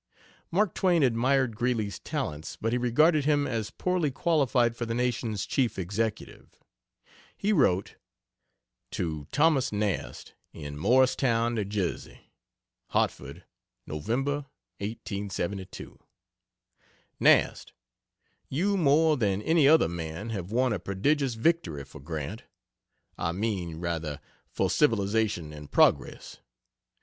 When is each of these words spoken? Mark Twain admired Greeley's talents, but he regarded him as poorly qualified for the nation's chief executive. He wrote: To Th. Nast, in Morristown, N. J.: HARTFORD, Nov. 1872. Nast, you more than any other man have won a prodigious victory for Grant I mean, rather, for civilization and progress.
Mark 0.49 0.73
Twain 0.73 1.03
admired 1.03 1.55
Greeley's 1.55 1.99
talents, 1.99 2.57
but 2.59 2.71
he 2.73 2.77
regarded 2.79 3.25
him 3.25 3.45
as 3.45 3.69
poorly 3.69 4.09
qualified 4.09 4.75
for 4.75 4.83
the 4.87 4.95
nation's 4.95 5.45
chief 5.45 5.77
executive. 5.77 6.59
He 7.37 7.53
wrote: 7.53 7.97
To 8.93 9.27
Th. 9.31 9.71
Nast, 9.71 10.33
in 10.53 10.75
Morristown, 10.75 11.55
N. 11.59 11.69
J.: 11.69 12.31
HARTFORD, 12.87 13.43
Nov. 13.85 14.07
1872. 14.09 15.99
Nast, 17.19 17.71
you 18.49 18.75
more 18.77 19.17
than 19.17 19.43
any 19.43 19.67
other 19.67 19.87
man 19.87 20.31
have 20.31 20.51
won 20.51 20.73
a 20.73 20.79
prodigious 20.79 21.35
victory 21.35 21.83
for 21.83 21.99
Grant 21.99 22.41
I 23.19 23.33
mean, 23.33 23.75
rather, 23.79 24.19
for 24.49 24.67
civilization 24.67 25.53
and 25.53 25.69
progress. 25.71 26.39